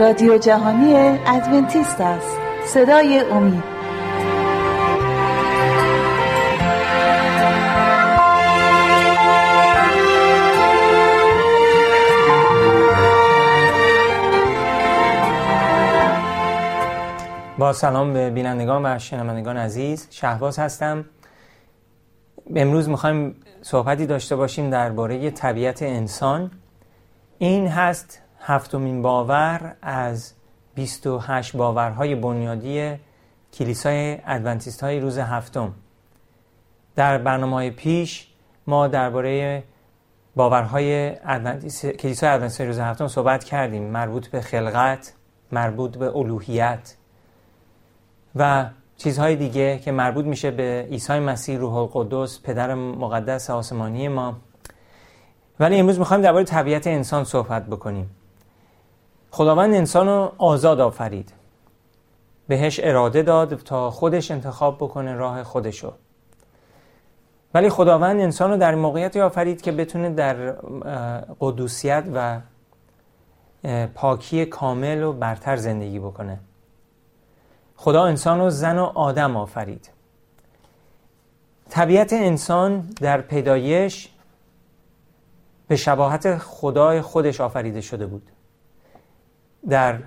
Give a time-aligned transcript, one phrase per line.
[0.00, 0.94] رادیو جهانی
[1.26, 2.36] ادونتیست است.
[2.66, 3.62] صدای امید.
[17.58, 20.08] با سلام به بینندگان و شنوندگان عزیز.
[20.10, 21.04] شهباز هستم.
[22.56, 26.50] امروز می‌خوایم صحبتی داشته باشیم درباره طبیعت انسان.
[27.38, 30.32] این هست هفتمین باور از
[30.74, 32.96] 28 باورهای بنیادی
[33.52, 35.74] کلیسای ادونتیست های روز هفتم.
[36.96, 38.26] در برنامه پیش
[38.66, 39.64] ما درباره
[40.36, 41.14] باورهای
[41.98, 43.82] کلیسای ادونتیست روز هفتم صحبت کردیم.
[43.82, 45.12] مربوط به خلقت
[45.52, 46.94] مربوط به الوهیت
[48.36, 48.66] و
[48.96, 54.36] چیزهای دیگه که مربوط میشه به عیسی مسیح روح القدس پدر مقدس آسمانی ما.
[55.60, 58.10] ولی امروز می‌خوایم درباره طبیعت انسان صحبت بکنیم.
[59.30, 61.32] خداوند انسان رو آزاد آفرید.
[62.48, 65.92] بهش اراده داد تا خودش انتخاب بکنه راه خودشو
[67.54, 70.50] ولی خداوند انسان رو در موقعیتی آفرید که بتونه در
[71.40, 72.40] قدوسیت و
[73.94, 76.38] پاکی کامل و برتر زندگی بکنه.
[77.76, 79.90] خدا انسان رو زن و آدم آفرید.
[81.70, 84.08] طبیعت انسان در پیدایش
[85.68, 88.30] به شباهت خدای خودش آفریده شده بود.
[89.68, 89.98] در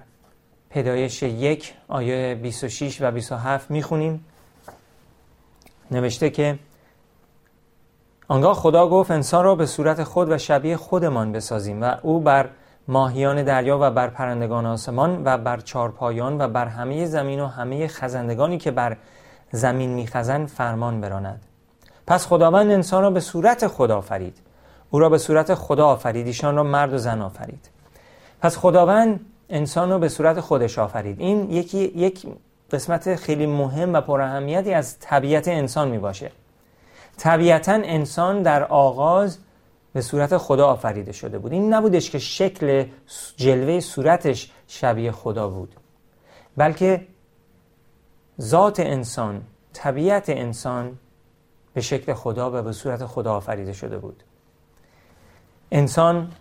[0.70, 4.26] پیدایش یک آیه 26 و 27 می‌خونیم.
[5.92, 6.60] نوشته که
[8.28, 12.50] آنگاه خدا گفت انسان را به صورت خود و شبیه خودمان بسازیم و او بر
[12.88, 17.88] ماهیان دریا و بر پرندگان آسمان و بر چارپایان و بر همه زمین و همه
[17.88, 18.98] خزندگانی که بر
[19.52, 21.42] زمین میخزند فرمان براند.
[22.08, 24.38] پس خداوند انسان را به صورت خدا آفرید.
[24.90, 26.28] او را به صورت خدا آفرید.
[26.28, 27.70] ایشان را مرد و زن آفرید.
[28.42, 29.20] پس خداوند
[29.52, 31.20] انسان رو به صورت خودش آفرید.
[31.20, 32.28] این یکی یک
[32.72, 36.32] قسمت خیلی مهم و پراهمیتی از طبیعت انسان می باشه
[37.18, 39.38] طبیعتا انسان در آغاز
[39.94, 41.52] به صورت خدا آفریده شده بود.
[41.52, 42.86] این نبودش که شکل
[43.38, 45.76] جلوه صورتش شبیه خدا بود.
[46.58, 47.08] بلکه
[48.42, 49.42] ذات انسان
[49.74, 50.98] طبیعت انسان
[51.74, 54.24] به شکل خدا و به صورت خدا آفریده شده بود.
[55.72, 56.32] انسان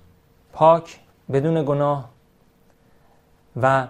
[0.52, 1.00] پاک
[1.32, 2.08] بدون گناه
[3.56, 3.86] و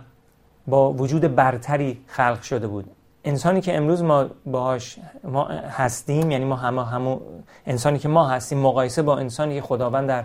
[0.66, 2.90] با وجود برتری خلق شده بود.
[3.24, 7.20] انسانی که امروز ما باهاش ما هستیم یعنی ما همه همو
[7.66, 10.24] انسانی که ما هستیم مقایسه با انسانی که خداوند در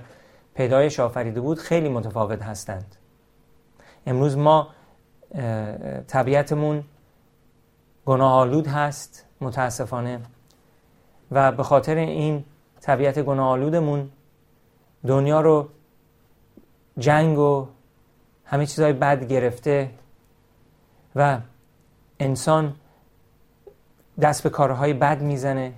[0.53, 2.95] پیدایش آفریده بود خیلی متفاوت هستند.
[4.05, 4.67] امروز ما
[6.07, 6.83] طبیعتمون
[8.05, 10.19] گناه آلود هست متاسفانه.
[11.31, 12.43] و به خاطر این
[12.81, 14.09] طبیعت گناه آلودمون
[15.07, 15.69] دنیا رو
[16.97, 17.67] جنگ و
[18.45, 19.91] همه چیزهای بد گرفته
[21.15, 21.39] و
[22.19, 22.75] انسان
[24.21, 25.73] دست به کارهای بد می‌زنه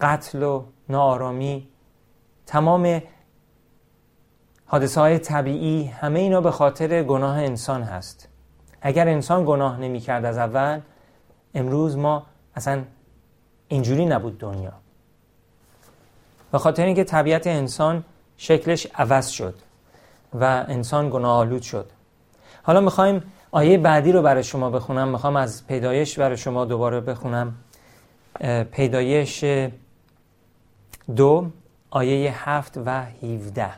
[0.00, 1.68] قتل و ناآرامی
[2.46, 3.02] تمام
[4.66, 8.28] حادثه های طبیعی همه اینا به خاطر گناه انسان هست.
[8.80, 10.80] اگر انسان گناه نمی کرد از اول
[11.54, 12.84] امروز ما اصلا
[13.68, 14.72] اینجوری نبود دنیا.
[16.52, 18.04] به خاطر اینکه طبیعت انسان
[18.36, 19.54] شکلش عوض شد.
[20.34, 21.90] و انسان گناه آلود شد.
[22.62, 25.08] حالا می‌خوایم آیه بعدی رو برای شما بخونم.
[25.08, 27.54] می‌خوام از پیدایش برای شما دوباره بخونم.
[28.70, 29.44] پیدایش
[31.16, 31.50] دو
[31.90, 33.70] آیه هفت و هیوده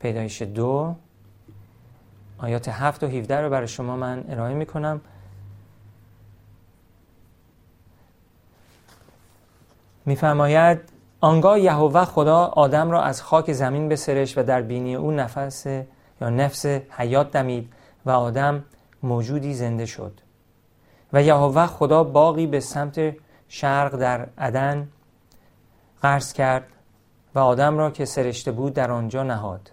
[0.00, 0.94] پیدایش دو
[2.38, 5.00] آیات هفت و هیوده رو برای شما من ارائه می‌کنم.
[10.06, 10.80] میفرماید
[11.20, 15.66] آنگاه یهوه خدا آدم را از خاک زمین بسرش و در بینی او نفس
[16.20, 17.72] یا نفس حیات دمید
[18.06, 18.64] و آدم
[19.02, 20.20] موجودی زنده شد.
[21.12, 23.14] و یهوه خدا باقی به سمت
[23.48, 24.88] شرق در عدن
[26.02, 26.64] قرض کرد
[27.34, 29.70] و آدم را که سرشته بود در آنجا نهاد.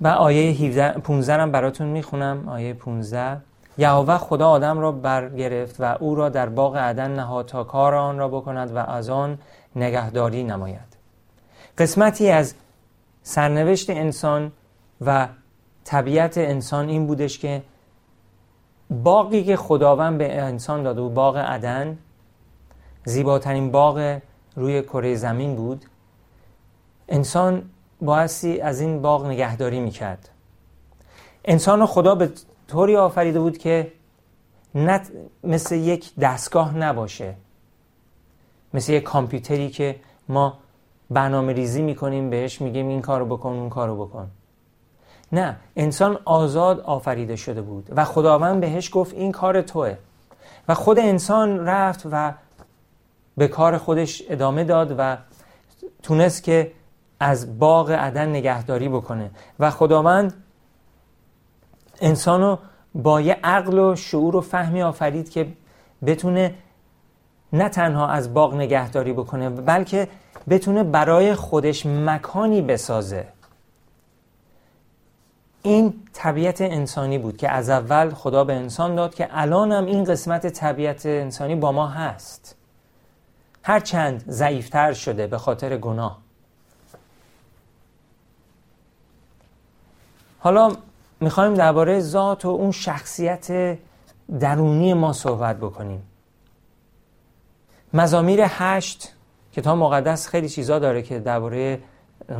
[0.00, 2.48] و آیه 15 هم براتون می‌خونم.
[2.48, 3.40] آیه 15
[3.78, 8.18] یهوه خدا آدم را برگرفت و او را در باغ عدن نهاد تا کار آن
[8.18, 9.38] را بکند و از آن
[9.76, 10.96] نگهداری نماید.
[11.78, 12.54] قسمتی از
[13.22, 14.52] سرنوشت انسان
[15.00, 15.28] و
[15.84, 17.62] طبیعت انسان این بودش که
[18.90, 21.98] باقی که خداوند به انسان داده بود باغ عدن
[23.04, 24.18] زیباترین باغ
[24.56, 25.84] روی کره زمین بود
[27.08, 27.62] انسان
[28.00, 30.28] بایستی از این باغ نگهداری می‌کرد.
[31.44, 32.30] انسان خدا به
[32.68, 33.92] طوری آفریده بود که
[34.74, 35.10] نت
[35.44, 37.34] مثل یک دستگاه نباشه.
[38.74, 39.96] مثل یک کامپیوتری که
[40.28, 40.58] ما
[41.10, 44.30] برنامه ریزی می‌کنیم بهش میگیم این کارو بکن اون کارو بکن.
[45.32, 49.96] نه انسان آزاد آفریده شده بود و خداوند بهش گفت این کار توه.
[50.68, 52.34] و خود انسان رفت و
[53.36, 55.16] به کار خودش ادامه داد و
[56.02, 56.72] تونست که
[57.20, 59.30] از باغ عدن نگهداری بکنه.
[59.58, 60.34] و خداوند
[62.00, 62.56] انسانو
[62.94, 65.48] با یه عقل و شعور و فهمی آفرید که
[66.06, 66.54] بتونه
[67.52, 70.08] نه تنها از باغ نگهداری بکنه بلکه
[70.48, 73.26] بتونه برای خودش مکانی بسازه.
[75.62, 80.04] این طبیعت انسانی بود که از اول خدا به انسان داد که الان هم این
[80.04, 82.56] قسمت طبیعت انسانی با ما هست.
[83.62, 86.18] هرچند ضعیفتر شده به خاطر گناه.
[90.38, 90.76] حالا
[91.20, 93.78] می‌خوایم درباره ذات و اون شخصیت
[94.40, 96.02] درونی ما صحبت بکنیم.
[97.92, 99.14] مزامیر هشت
[99.52, 101.82] کتاب مقدس خیلی چیزا داره که درباره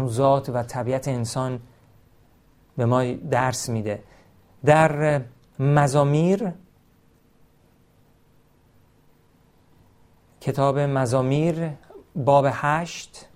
[0.06, 1.60] ذات و طبیعت انسان
[2.76, 4.02] به ما درس میده.
[4.64, 5.22] در
[5.58, 6.52] مزامیر
[10.40, 11.70] کتاب مزامیر
[12.16, 13.28] باب هشت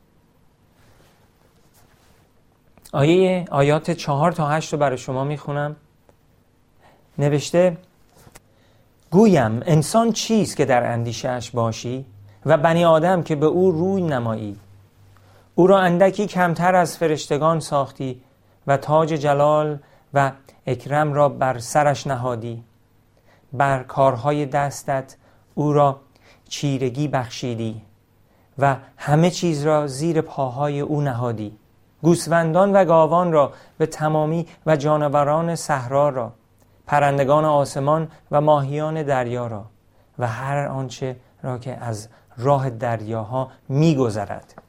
[2.92, 5.76] آیه آیات چهار تا هشت رو برای شما می‌خونم.
[7.18, 7.76] نوشته
[9.10, 12.04] گویم انسان چیست که در اندیشهش باشی
[12.46, 14.58] و بنی آدم که به او روی نمایی؟
[15.54, 18.20] او را اندکی کمتر از فرشتگان ساختی
[18.66, 19.78] و تاج جلال
[20.14, 20.32] و
[20.66, 22.62] اکرم را بر سرش نهادی.
[23.52, 25.16] بر کارهای دستت
[25.54, 26.00] او را
[26.48, 27.82] چیرگی بخشیدی
[28.58, 31.56] و همه چیز را زیر پاهای او نهادی.
[32.02, 36.32] گوسفندان و گاوان را به تمامی و جانوران صحرا را
[36.86, 39.64] پرندگان آسمان و ماهیان دریا را
[40.18, 42.08] و هر آنچه را که از
[42.38, 44.62] راه دریاها میگذرد.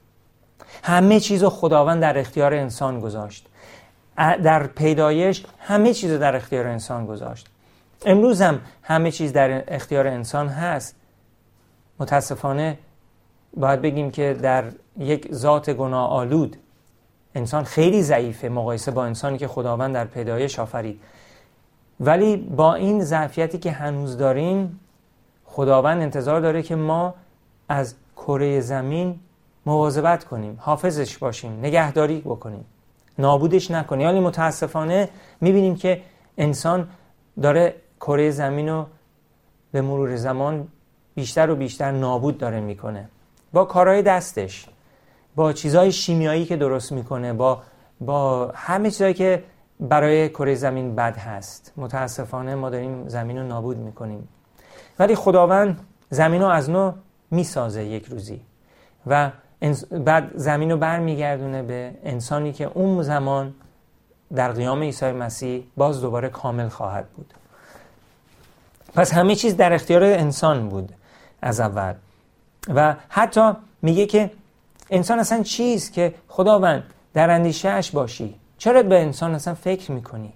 [0.83, 3.47] همه چیز خداوند در اختیار انسان گذاشت.
[4.17, 7.47] در پیدایش همه چیز در اختیار انسان گذاشت.
[8.05, 10.95] امروز هم همه چیز در اختیار انسان هست.
[11.99, 12.77] متاسفانه
[13.57, 14.63] باید بگیم که در
[14.97, 16.57] یک ذات گناه آلود
[17.35, 20.99] انسان خیلی ضعیفه مقایسه با انسانی که خداوند در پیدایش آفرید.
[21.99, 24.79] ولی با این ضعفیتی که هنوز داریم
[25.45, 27.13] خداوند انتظار داره که ما
[27.69, 29.19] از کره زمین
[29.65, 32.65] مواظبت کنیم حافظش باشیم نگهداری بکنیم.
[33.19, 34.07] نابودش نکنیم.
[34.07, 35.09] ولی متاسفانه
[35.41, 36.01] می‌بینیم که
[36.37, 36.87] انسان
[37.41, 38.85] داره کره زمین رو
[39.71, 40.67] به مرور زمان
[41.15, 43.09] بیشتر و بیشتر نابود داره می‌کنه.
[43.53, 44.65] با کارهای دستش.
[45.35, 47.61] با چیزهای شیمیایی که درست می‌کنه با
[48.01, 49.43] با همه چیزهایی که
[49.79, 51.73] برای کره زمین بد هست.
[51.77, 54.27] متاسفانه ما داریم زمین رو نابود می‌کنیم.
[54.99, 56.91] ولی خداوند زمین رو از نو
[57.31, 58.41] می‌سازه یک روزی.
[59.07, 59.31] و
[59.91, 63.53] بعد زمین رو برمیگردونه به انسانی که اون زمان
[64.35, 67.33] در قیام عیسی مسیح باز دوباره کامل خواهد بود.
[68.95, 70.93] پس همه چیز در اختیار انسان بود
[71.41, 71.93] از اول.
[72.75, 73.51] و حتی
[73.81, 74.31] میگه که
[74.89, 76.83] انسان اصلا چیست که خداوند
[77.13, 80.33] در اندیشهش باشی؟ چرا به انسان اصلا فکر می‌کنی؟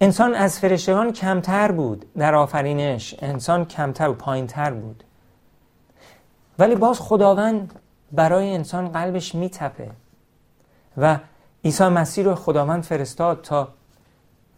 [0.00, 3.14] انسان از فرشتگان کمتر بود در آفرینش.
[3.18, 5.04] انسان کمتر و پایینتر بود.
[6.58, 7.80] ولی باز خداوند
[8.12, 9.90] برای انسان قلبش میتپه
[10.96, 11.18] و
[11.64, 13.68] عیسی مسیح رو خداوند فرستاد تا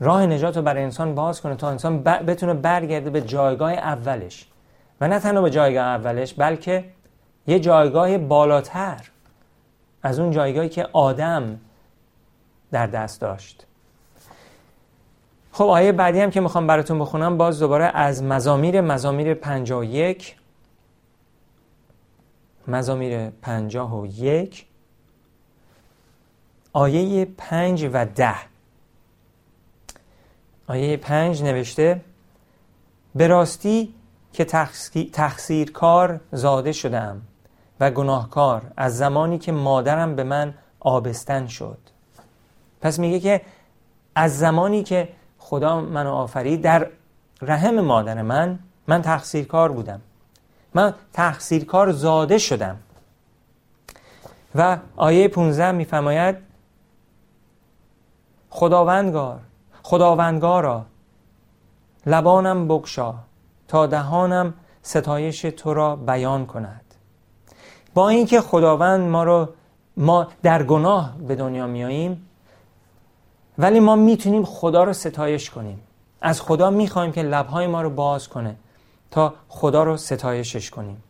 [0.01, 4.47] راه نجات رو برای انسان باز کنه تا انسان بتونه برگرده به جایگاه اولش.
[5.01, 6.85] و نه تنها به جایگاه اولش بلکه
[7.49, 9.11] یه جایگاه بالاتر
[10.02, 11.61] از اون جایگاهی که آدم
[12.71, 13.67] در دست داشت.
[15.52, 20.37] خب آیه بعدی هم که می‌خوام براتون بخونم باز دوباره از مزامیر مزامیر 51
[22.69, 24.67] مزامیر 51
[26.73, 28.35] آیه 5 و 10
[30.67, 32.00] آیه 5 نوشته
[33.14, 33.95] به راستی
[34.33, 34.45] که
[35.12, 37.23] تقصیر کار زاده شدم
[37.81, 41.79] و گناهکار از زمانی که مادرم به من آبستن شد.
[42.81, 43.41] پس میگه که
[44.15, 45.09] از زمانی که
[45.39, 46.91] خدا منو آفرید در
[47.43, 48.59] رحم مادر من
[48.89, 50.01] من تقصیرکار بودم.
[50.75, 52.77] من تقصیرکار زاده شدم.
[54.55, 56.37] و آیه 15 میفرماید
[58.51, 59.41] خداوندگار
[59.83, 60.87] خداوندگارا
[62.07, 63.15] لبانم بگشا
[63.69, 66.88] تا دهانم ستایش تو را بیان کند.
[67.99, 69.49] با اینکه خداوند ما رو
[69.97, 72.28] ما در گناه به دنیا میاییم
[73.59, 75.81] ولی ما می‌تونیم خدا رو ستایش کنیم.
[76.21, 78.57] از خدا می‌خوایم که لبهای ما رو باز کنه
[79.11, 81.02] تا خدا رو ستایشش کنیم.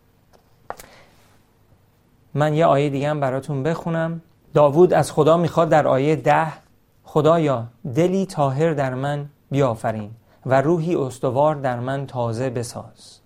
[2.35, 4.21] من یه آیه دیگه هم براتون بخونم.
[4.55, 6.53] داوود از خدا می‌خواد در آیه ده
[7.05, 7.65] خدایا
[7.95, 10.11] دلی تاهر در من بیافرین
[10.47, 13.18] و روحی استوار در من تازه بساز.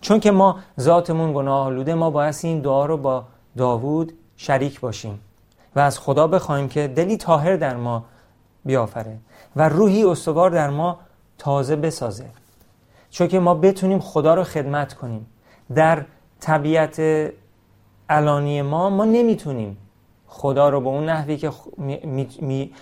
[0.00, 3.24] چون که ما ذاتمون گناه آلوده ما باید این دعا رو با
[3.56, 5.20] داوود شریک باشیم
[5.76, 8.04] و از خدا بخوایم که دلی تاهر در ما
[8.64, 9.18] بیافره
[9.56, 10.98] و روحی استوار در ما
[11.38, 12.26] تازه بسازه.
[13.10, 15.26] چون که ما بتونیم خدا رو خدمت کنیم.
[15.74, 16.04] در
[16.40, 17.02] طبیعت
[18.10, 19.76] علانی ما ما نمی‌تونیم
[20.26, 21.52] خدا رو به اون نحوی که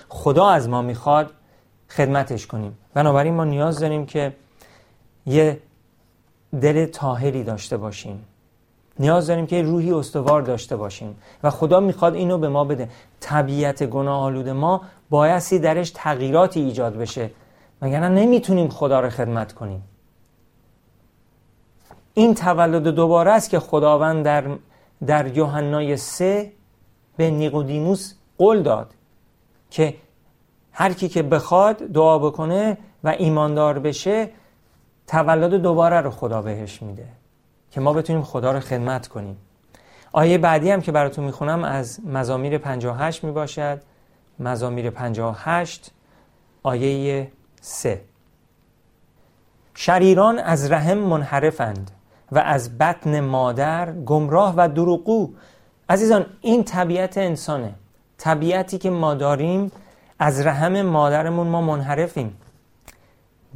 [0.08, 1.30] خدا از ما می‌خواد
[1.88, 2.78] خدمتش کنیم.
[2.94, 4.32] بنابراین ما نیاز داریم که
[5.26, 5.58] یه
[6.60, 8.24] دل تاهری داشته باشیم.
[8.98, 12.88] نیاز داریم که روحی استوار داشته باشیم و خدا می‌خواد اینو به ما بده.
[13.20, 17.30] طبیعت گناه آلود ما بایستی درش تغییراتی ایجاد بشه.
[17.82, 19.82] مگر نمی‌تونیم خدا رو خدمت کنیم.
[22.14, 24.44] این تولد دوباره است که خداوند در
[25.06, 26.52] در یوحنای سه
[27.16, 28.94] به نیقودیموس قول داد
[29.70, 29.94] که
[30.72, 34.28] هر کی که بخواد دعا بکنه و ایماندار بشه
[35.06, 37.08] تولد دوباره رو خدا بهش میده
[37.70, 39.36] که ما بتونیم خدا رو خدمت کنیم.
[40.12, 43.80] آیه بعدی هم که براتون می‌خونم از مزامیر 58 می‌باشد.
[44.38, 45.90] مزامیر 58
[46.62, 48.00] آیه 3
[49.74, 51.90] شریران از رحم منحرفند
[52.32, 55.28] و از بطن مادر گمراه و دروغو
[55.88, 57.74] عزیزان این طبیعت انسانه.
[58.18, 59.72] طبیعتی که ما داریم
[60.18, 62.36] از رحم مادرمون ما منحرفیم.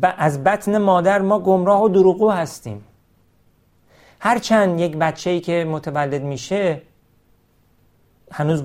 [0.03, 2.85] از بطن مادر ما گمراه و دروغو هستیم.
[4.21, 6.83] هرچند یک بچه ای که متولد میشه
[8.33, 8.65] هنوز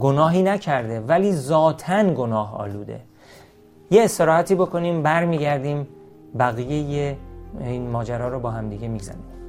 [0.00, 3.00] گناهی نکرده ولی ذاتا گناه آلوده.
[3.90, 5.88] یه استراحتی بکنیم برمیگردیم
[6.38, 7.16] بقیه
[7.60, 9.39] این ماجرا رو با هم دیگه می‌زنیم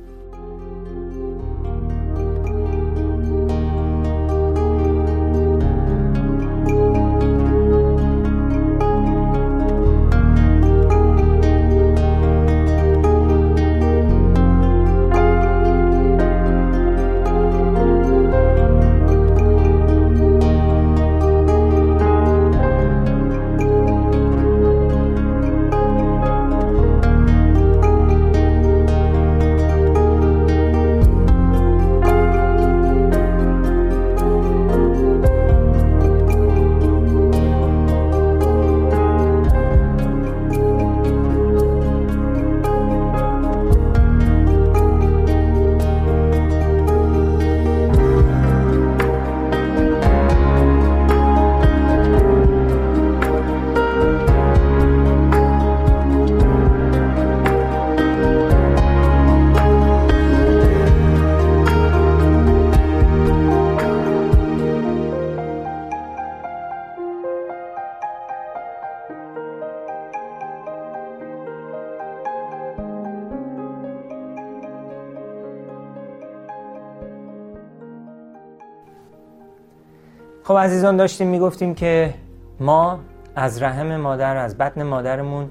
[80.51, 82.13] خب عزیزان داشتیم می‌گفتیم که
[82.59, 82.99] ما
[83.35, 85.49] از رحم مادر از بطن مادرمون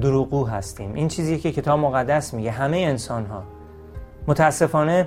[0.00, 0.94] دروغو هستیم.
[0.94, 2.50] این چیزی که کتاب مقدس میگه.
[2.50, 3.42] همه انسان ها
[4.26, 5.06] متاسفانه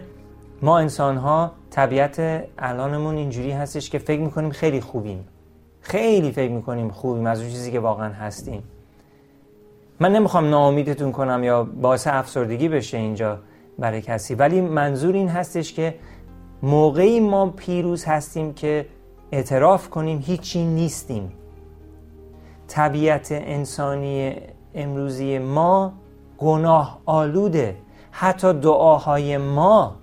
[0.62, 5.27] ما انسان ها طبیعت الانمون اینجوری هستش که فکر می‌کنیم خیلی خوبیم.
[5.81, 8.63] خیلی فکر می‌کنیم خوبیم از اون چیزی که واقعا هستیم.
[10.00, 13.39] من نمی‌خوام ناامیدتون کنم یا باعث افسردگی بشه اینجا
[13.79, 15.95] برای کسی ولی منظور این هستش که
[16.63, 18.86] موقعی ما پیروز هستیم که
[19.36, 21.32] اعتراف کنیم هیچی نیستیم.
[22.68, 24.36] طبیعت انسانی
[24.75, 25.94] امروزی ما
[26.38, 27.77] گناه آلوده.
[28.12, 29.96] حتی دعاهای ما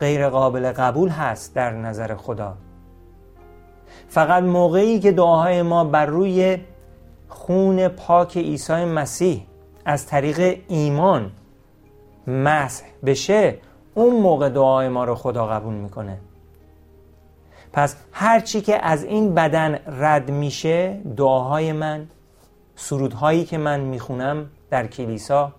[0.00, 2.54] غیر قابل قبول هست در نظر خدا.
[4.08, 6.58] فقط موقعی که دعاهای ما بر روی
[7.28, 9.46] خون پاک عیسی مسیح
[9.84, 11.32] از طریق ایمان
[12.26, 13.58] مسح بشه
[13.94, 16.18] اون موقع دعای ما رو خدا قبول می‌کنه.
[17.76, 22.06] پس هرچی که از این بدن رد میشه دعاهای من
[22.76, 25.52] سرودهایی که من می‌خونم در کلیسا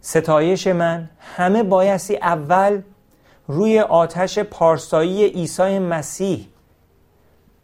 [0.00, 2.82] ستایش من همه بایستی اول
[3.46, 6.48] روی آتش پارسایی عیسی مسیح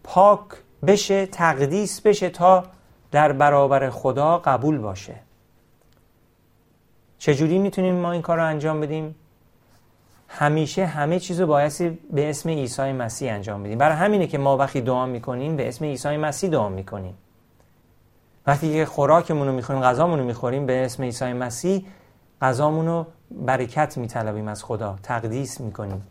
[0.04, 0.40] پاک
[0.86, 2.64] بشه تقدیس بشه تا
[3.10, 5.14] در برابر خدا قبول باشه
[7.18, 9.14] چجوری می‌تونیم ما این کار رو انجام بدیم؟
[10.28, 13.78] همیشه همه چیز رو بایستی به اسم عیسی مسیح انجام بدیم.
[13.78, 17.14] برای همینه که ما وقتی دعا می‌کنیم به اسم عیسی مسیح دعا می‌کنیم.
[18.46, 21.86] وقتی که خوراکمون رو می‌خوریم غذامون رو می‌خوریم به اسم عیسی مسیح
[22.42, 26.06] غذامون رو برکت میطلبیم از خدا تقدیس می‌کنیم.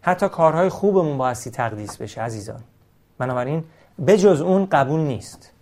[0.00, 2.60] حتی کارهای خوبمون بایستی تقدیس بشه عزیزان.
[3.18, 3.64] بنابراین
[4.06, 5.52] بجز اون قبول نیست.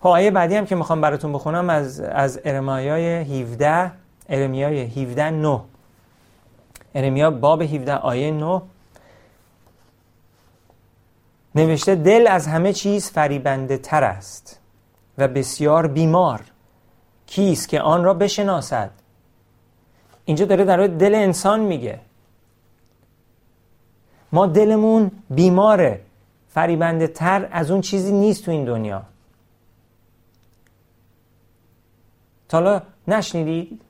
[0.00, 3.92] خب آیه بعدی هم که می‌خوام براتون بخونم از, از ارمایای 17
[4.28, 5.60] ارمیای 17 9
[6.94, 8.62] ارمیا باب 17 آیه 9
[11.54, 14.60] نوشته دل از همه چیز فریبنده تر است
[15.18, 16.40] و بسیار بیمار.
[17.26, 18.90] کیست که آن را بشناسد؟
[20.24, 22.00] اینجا داره در دل انسان میگه.
[24.32, 26.00] ما دلمون بیماره
[26.48, 29.02] فریبنده تر از اون چیزی نیست تو این دنیا.
[32.52, 33.80] حالا نشنیدید؟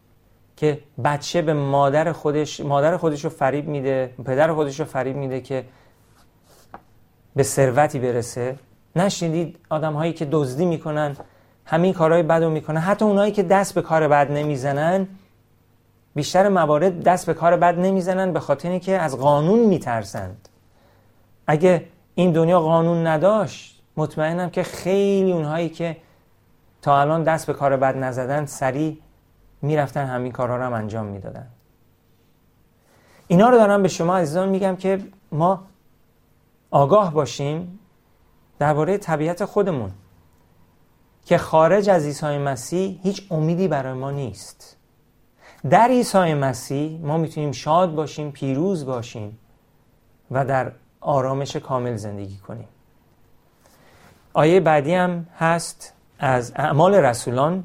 [0.62, 5.40] که بچه به مادر خودش مادر خودش رو فریب میده پدر خودش رو فریب میده
[5.40, 5.64] که
[7.36, 8.56] به ثروتی برسه.
[8.96, 11.16] نشنیدید آدم هایی که دزدی می‌کنن
[11.64, 15.08] همین کارهای بد رو می‌کنن حتی اونایی که دست به کار بد نمی‌زنن
[16.14, 20.48] بیشتر موارد دست به کار بد نمی‌زنن به خاطر اینکه از قانون میترسند.
[21.46, 25.96] اگه این دنیا قانون نداشت مطمئنم که خیلی اونهایی که
[26.82, 28.98] تا الان دست به کار بد نزدن سریع
[29.62, 31.46] می‌رفتن همین کارها رو هم انجام می‌دادن.
[33.26, 35.00] اینا رو دارم به شما عزیزان میگم که
[35.32, 35.64] ما
[36.70, 37.78] آگاه باشیم
[38.58, 39.90] درباره طبیعت خودمون
[41.24, 44.76] که خارج از عیسی مسیح هیچ امیدی برای ما نیست.
[45.70, 49.38] در عیسی مسیح ما می‌تونیم شاد باشیم پیروز باشیم
[50.30, 52.68] و در آرامش کامل زندگی کنیم.
[54.32, 57.64] آیه بعدی هم هست از اعمال رسولان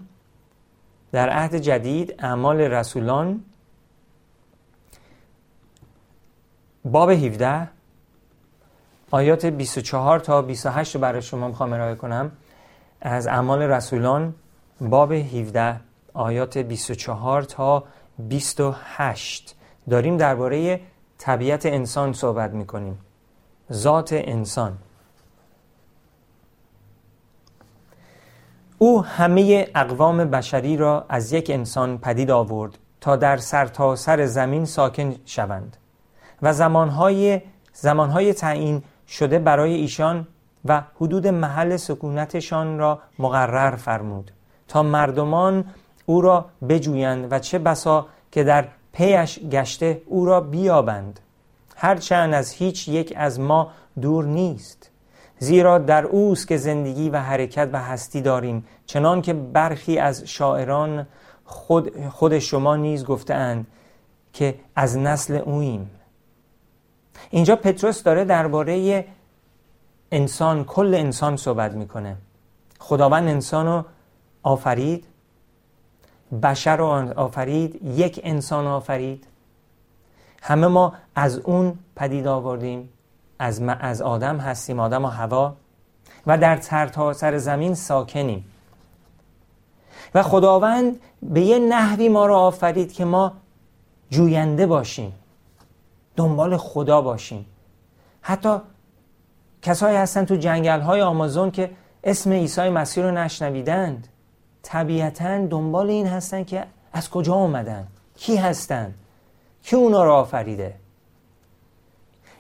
[1.12, 3.44] در عهد جدید اعمال رسولان
[6.86, 7.68] باب 17
[9.12, 12.32] آیات 24 تا 28 رو برای شما می‌خوام ارائه کنم.
[13.02, 14.34] از اعمال رسولان
[14.82, 15.80] باب 17
[16.14, 17.84] آیات 24 تا
[18.20, 19.56] 28
[19.90, 20.80] داریم درباره
[21.18, 22.98] طبیعت انسان صحبت می‌کنیم.
[23.72, 24.78] ذات انسان.
[28.78, 34.66] او همه اقوام بشری را از یک انسان پدید آورد تا در سرتاسر سر زمین
[34.66, 35.78] ساکن شوند
[36.42, 37.42] و زمانهای,
[37.74, 40.28] زمانهای تعیین شده برای ایشان
[40.66, 44.32] و حدود محل سکونتشان را مقرر فرمود
[44.68, 45.66] تا مردمان
[46.06, 51.20] او را بجویند و چه بسا که در پیش گشته او را بیابند.
[51.76, 54.92] هرچند از هیچ یک از ما دور نیست.
[55.40, 61.08] زیرا در اوست که زندگی و حرکت و هستی داریم چنان که برخی از شاعران
[61.46, 63.68] خود, خود شما نیز گفتهاند
[64.34, 65.90] که از نسل اویم
[67.30, 69.06] اینجا پتروس داره درباره
[70.12, 72.18] انسان کل انسان صحبت می‌کنه.
[72.80, 73.86] خداوند انسان رو
[74.44, 75.06] آفرید
[76.44, 76.86] بشر رو
[77.20, 79.28] آفرید یک انسان آفرید.
[80.42, 82.90] همه ما از اون پدید آوردیم.
[83.40, 85.56] از, از آدم هستیم آدم و هوا.
[86.28, 86.60] و در
[87.14, 88.46] سر زمین ساکنیم.
[90.16, 93.34] و خداوند به یه نحوی ما رو آفرید که ما
[94.10, 95.14] جوینده باشیم.
[96.16, 97.46] دنبال خدا باشیم.
[98.22, 98.58] حتی
[99.62, 101.72] کسایی هستن تو جنگل های آمازون که
[102.04, 104.08] اسم عیسی مسیح رو نشنویدند.
[104.64, 108.94] طبیعتا دنبال این هستن که از کجا آمدن؟ کی هستن؟
[109.64, 110.76] کی اونا رو آفریده؟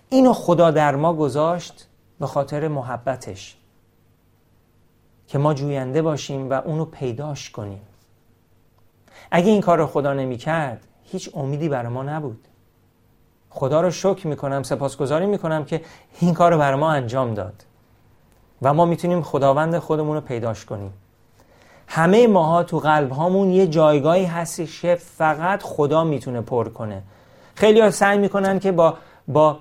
[0.10, 1.88] اینو خدا در ما گذاشت
[2.20, 3.58] به خاطر محبتش
[5.28, 7.82] که ما جوینده باشیم و اونو پیداش کنیم.
[9.32, 12.48] اگه این کار رو خدا نمی کرد هیچ امیدی برای ما نبود.
[13.50, 15.82] خدا رو شکر می‌کنم سپاسگزاری می‌کنم که
[16.20, 17.64] این کار رو برای ما انجام داد.
[18.62, 20.94] و ما می‌تونیم خداوند خودمون رو پیداش کنیم.
[21.88, 27.04] همه ماها تو قلب هامون یه جایگاهی هستی که فقط خدا می‌تونه پر کنه.
[27.56, 29.60] خیلی ها سعی می‌کنن که با با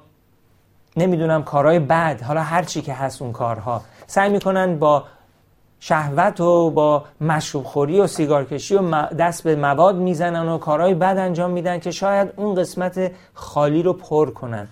[0.96, 2.22] نمی‌دونم کارهای بد.
[2.22, 3.82] حالا هر چی که هست اون کارها.
[4.06, 5.04] سعی می‌کنن با
[5.80, 11.50] شهوت و با مشروب و سیگارکشی و دست به مواد می‌زنن و کارهای بد انجام
[11.50, 14.68] میدن که شاید اون قسمت خالی رو پر کنن.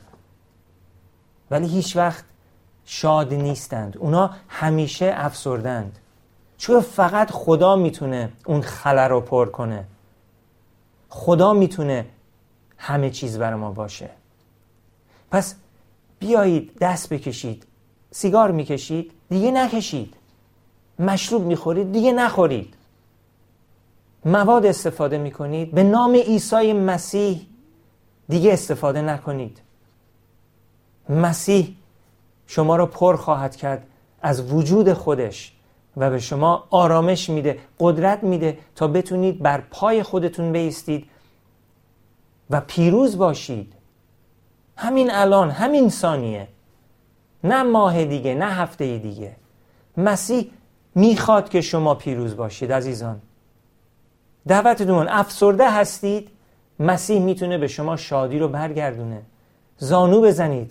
[1.50, 2.24] ولی هیچ وقت
[2.84, 3.96] شاد نیستند.
[3.98, 5.98] اونا همیشه افسردند
[6.58, 9.84] چون فقط خدا می‌تونه اون خلا رو پر کنه.
[11.08, 12.06] خدا می‌تونه
[12.78, 14.10] همه چیز برای ما باشه.
[15.30, 15.54] پس
[16.18, 17.66] بیایید دست بکشید.
[18.10, 20.14] سیگار می‌کشید دیگه نکشید.
[20.98, 22.74] مشروب می‌خورید دیگه نخورید.
[24.24, 27.46] مواد استفاده می‌کنید به نام عیسی مسیح
[28.28, 29.60] دیگه استفاده نکنید.
[31.08, 31.76] مسیح
[32.46, 33.86] شما را پر خواهد کرد
[34.22, 35.52] از وجود خودش
[35.96, 41.06] و به شما آرامش میده قدرت میده تا بتونید بر پای خودتون بیستید
[42.50, 43.72] و پیروز باشید.
[44.76, 46.48] همین الان همین ثانیه.
[47.44, 49.36] نه ماه دیگه نه هفته دیگه.
[49.96, 50.50] مسیح
[50.94, 53.20] می‌خواد که شما پیروز باشید عزیزان.
[54.48, 56.28] دعوتتون افسرده هستید
[56.78, 59.22] مسیح می‌تونه به شما شادی رو برگردونه.
[59.78, 60.70] زانو بزنید.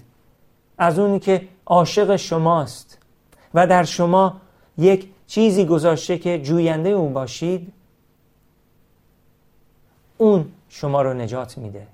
[0.77, 2.97] از اونی که عاشق شماست
[3.53, 4.41] و در شما
[4.77, 7.73] یک چیزی گذاشته که جوینده اون باشید
[10.17, 11.87] اون شما رو نجات میده.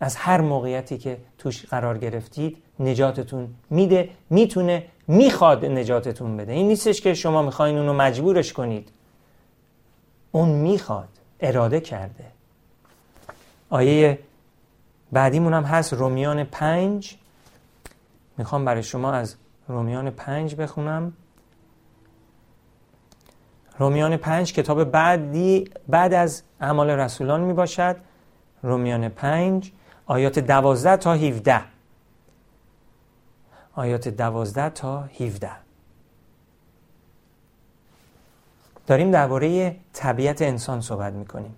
[0.00, 6.52] از هر موقعیتی که توش قرار گرفتید نجاتتون میده می‌تونه می‌خواد نجاتتون بده.
[6.52, 8.88] این نیستش که شما می‌خواین اونو مجبورش کنید.
[10.32, 11.08] اون می‌خواد
[11.40, 12.24] اراده کرده.
[13.70, 14.18] آیه
[15.12, 17.16] بعدیمون هم هست رومیان پنج.
[18.38, 19.36] می‌خوام برای شما از
[19.68, 21.12] رومیان پنج بخونم.
[23.78, 27.96] رومیان پنج کتاب بعدی بعد از اعمال رسولان می باشد
[28.62, 29.72] رومیان پنج
[30.06, 31.60] آیات دوازده تا هیوده
[33.74, 35.50] آیات دوازده تا هیوده
[38.86, 41.54] داریم درباره طبیعت انسان صحبت می کنیم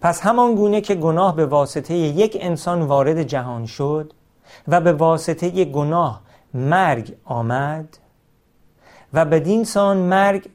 [0.00, 4.12] پس همان گونه که گناه به واسطه یک انسان وارد جهان شد
[4.68, 6.22] و به واسطه گناه
[6.54, 7.98] مرگ آمد
[9.12, 10.48] و بدین سان مرگ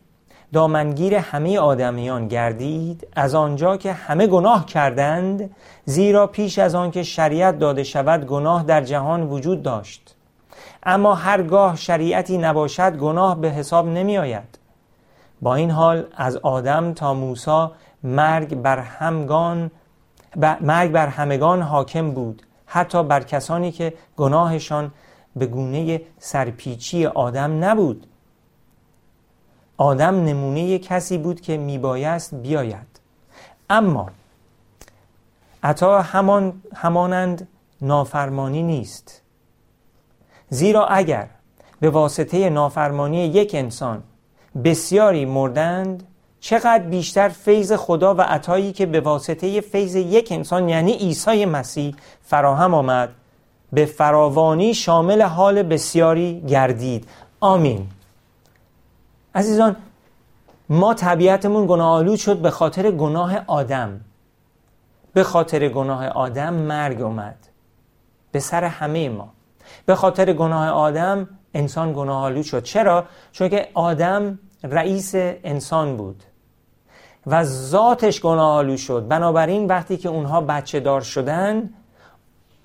[0.53, 5.49] دامنگیر همه آدمیان گردید از آنجا که همه گناه کردند
[5.85, 10.15] زیرا پیش از آن که شریعت داده شود گناه در جهان وجود داشت.
[10.83, 14.59] اما هرگاه شریعتی نباشد گناه به حساب نمی آید
[15.41, 17.67] با این حال از آدم تا موسی
[18.03, 19.71] مرگ بر همگان
[20.61, 24.91] مرگ بر همگان حاکم بود حتی بر کسانی که گناهشان
[25.35, 28.07] به گونه سرپیچی آدم نبود.
[29.77, 32.99] آدم نمونه کسی بود که میبایست بیاید.
[33.69, 34.09] اما
[35.63, 37.47] عطا همان همانند
[37.81, 39.21] نافرمانی نیست.
[40.49, 41.27] زیرا اگر
[41.79, 44.03] به واسطه نافرمانی یک انسان
[44.63, 46.03] بسیاری مردند
[46.39, 51.95] چقدر بیشتر فیض خدا و عطایی که به واسطه فیض یک انسان یعنی عیسی مسیح
[52.21, 53.09] فراهم آمد
[53.73, 57.07] به فراوانی شامل حال بسیاری گردید.
[57.39, 57.87] آمین.
[59.37, 59.75] عزیزان
[60.69, 64.01] ما طبیعتمون گناه آلود شد به خاطر گناه آدم.
[65.13, 67.35] به خاطر گناه آدم مرگ اومد.
[68.31, 69.29] به سر همه ما.
[69.85, 72.63] به خاطر گناه آدم انسان گناه آلود شد.
[72.63, 76.23] چرا؟ چون که آدم رئیس انسان بود
[77.27, 79.07] و ذاتش گناه آلود شد.
[79.07, 81.69] بنابراین وقتی که اونها بچه دار شدن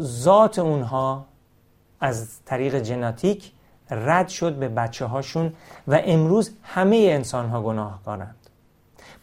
[0.01, 1.25] ذات اونها
[2.01, 3.53] از طریق جناتیک
[3.95, 5.53] رد شد به بچه هاشون
[5.89, 8.37] و امروز همه انسان ها گناه کارند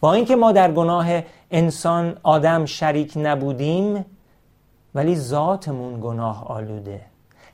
[0.00, 4.04] با اینکه ما در گناه انسان آدم شریک نبودیم
[4.94, 7.00] ولی ذاتمون گناه آلوده.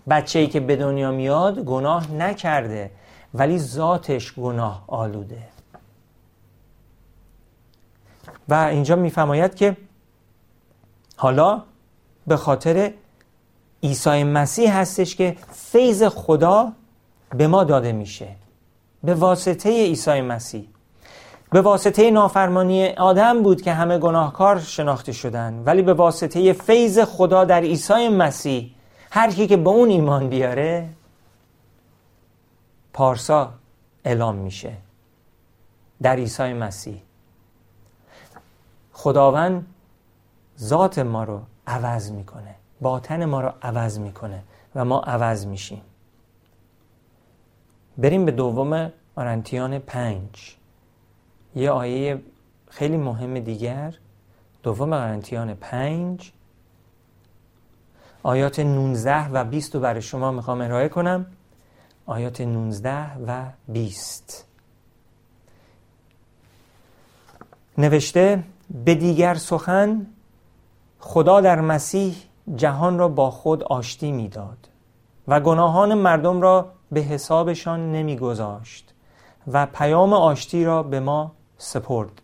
[0.09, 2.91] بچه ای که به دنیا میاد گناه نکرده
[3.35, 5.43] ولی ذاتش گناه آلوده.
[8.49, 9.77] و اینجا میفرماید که
[11.17, 11.63] حالا
[12.27, 12.93] به خاطر
[13.83, 16.73] عیسی مسیح هستش که فیض خدا
[17.31, 18.29] به ما داده میشه.
[19.05, 20.69] به واسطه عیسی مسیح.
[21.51, 25.63] به واسطه نافرمانی آدم بود که همه گناهکار شناخته شدن.
[25.67, 28.75] ولی به واسطه فیض خدا در عیسی مسیح
[29.11, 30.89] هر کی که به اون ایمان بیاره
[32.93, 33.53] پارسا
[34.05, 34.73] اعلام میشه.
[36.03, 37.03] در عیسی مسیح.
[38.93, 39.67] خداوند
[40.61, 42.55] ذات ما رو عوض می‌کنه.
[42.81, 44.43] باطن ما رو عوض می‌کنه
[44.75, 45.83] و ما عوض میشیم.
[47.99, 50.57] بریم به دوم آرنتیان پنج.
[51.55, 52.23] یه آیه
[52.69, 53.95] خیلی مهم دیگر.
[54.63, 56.33] دوم آرنتیان پنج.
[58.23, 61.27] آیات 19 و 20 رو برای شما می‌خوام ارائه کنم.
[62.07, 64.47] آیات 19 و 20
[67.79, 68.45] نوشته
[68.85, 70.07] به دیگر سخن
[71.01, 72.17] خدا در مسیح
[72.57, 74.69] جهان را با خود آشتی می‌داد
[75.29, 78.95] و گناهان مردم را به حسابشان نمیگذاشت
[79.47, 82.23] و پیام آشتی را به ما سپرد.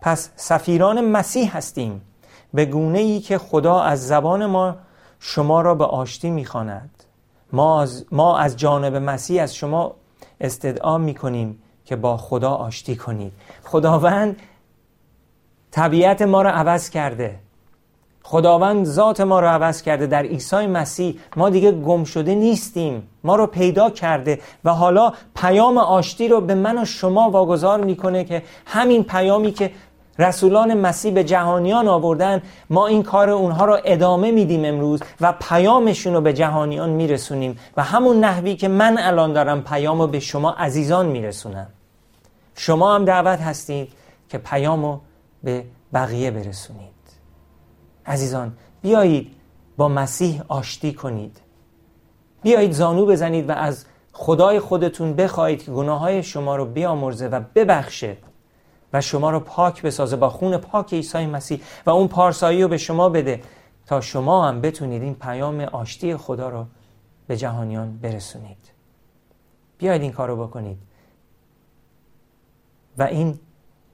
[0.00, 2.02] پس سفیران مسیح هستیم.
[2.54, 4.76] به گونه ای که خدا از زبان ما
[5.18, 7.04] شما را به آشتی می‌خواند.
[7.52, 9.94] ما از, ما از جانب مسیح از شما
[10.40, 13.32] استدعا می‌کنیم که با خدا آشتی کنید.
[13.64, 14.36] خداوند
[15.70, 17.38] طبیعت ما را عوض کرده.
[18.30, 20.06] خداوند ذات ما رو عوض کرده.
[20.06, 23.08] در عیسی مسیح ما دیگه گم شده نیستیم.
[23.24, 28.24] ما رو پیدا کرده و حالا پیام آشتی رو به من و شما واگذار می‌کنه
[28.24, 29.70] که همین پیامی که
[30.18, 36.14] رسولان مسیح به جهانیان آوردن ما این کار اونها رو ادامه میدیم امروز و پیامشون
[36.14, 40.50] رو به جهانیان میرسونیم و همون نحوی که من الان دارم پیام رو به شما
[40.50, 41.66] عزیزان میرسونم.
[42.54, 43.92] شما هم دعوت هستید
[44.28, 45.00] که پیام رو
[45.44, 45.64] به
[45.94, 46.89] بقیه برسونید.
[48.06, 49.34] عزیزان بیایید
[49.76, 51.40] با مسیح آشتی کنید.
[52.42, 57.40] بیایید زانو بزنید و از خدای خودتون بخواهید که گناه های شما رو بیامرزه و
[57.54, 58.16] ببخشه
[58.92, 62.78] و شما رو پاک بسازه با خون پاک عیسی مسیح و اون پارسایی رو به
[62.78, 63.40] شما بده
[63.86, 66.66] تا شما هم بتونید این پیام آشتی خدا رو
[67.26, 68.70] به جهانیان برسونید.
[69.78, 70.78] بیایید این کار رو بکنید.
[72.98, 73.38] و این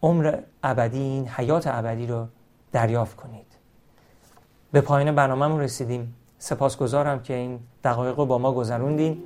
[0.02, 2.26] عمر ابدی این حیات ابدی رو
[2.72, 3.45] دریافت کنید.
[4.76, 6.14] به پایان برنامهمون رسیدیم.
[6.38, 9.22] سپاسگزارم که این دقایق رو با ما گذروندین.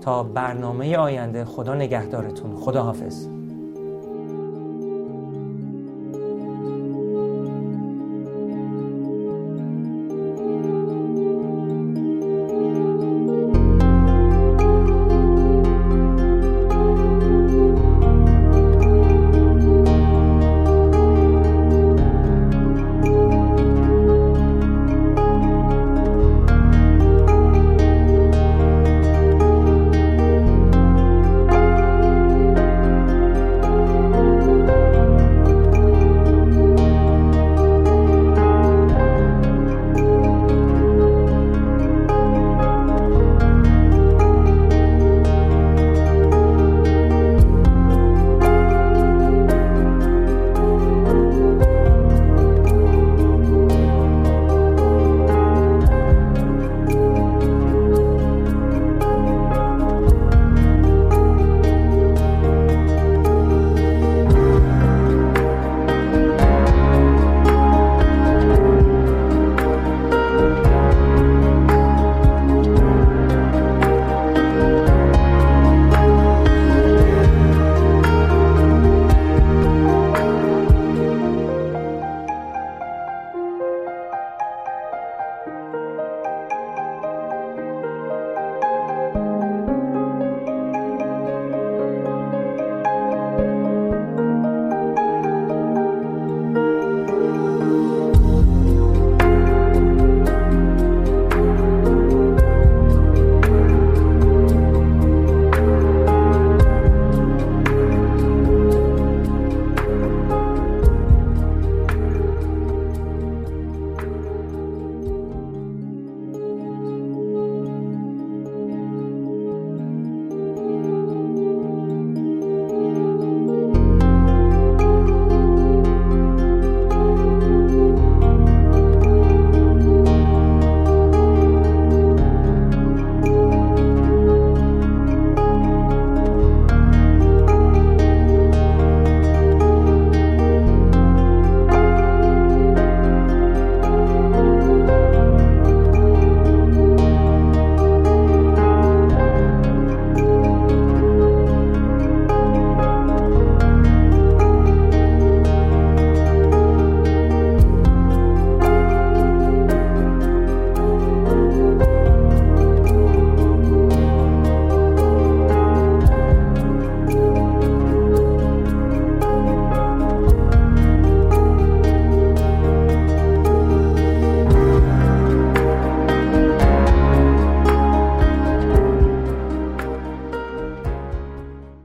[0.00, 2.56] تا برنامه آینده خدا نگهدارتون.
[2.56, 3.26] خدا حافظ